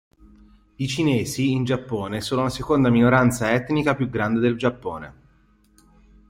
[0.77, 5.13] I Cinesi in Giappone sono la seconda minoranza etnica più grande del Giappone.